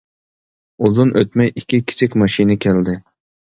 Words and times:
ئۇزۇن 0.87 1.11
ئۆتمەي 1.21 1.53
ئىككى 1.53 1.81
كىچىك 1.93 2.19
ماشىنا 2.25 2.61
كەلدى. 2.69 2.99